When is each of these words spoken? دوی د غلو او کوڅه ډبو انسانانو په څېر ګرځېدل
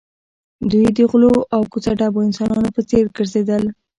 دوی 0.69 0.87
د 0.97 0.99
غلو 1.11 1.35
او 1.55 1.61
کوڅه 1.71 1.91
ډبو 1.99 2.19
انسانانو 2.27 2.69
په 2.75 2.81
څېر 2.89 3.05
ګرځېدل 3.15 3.63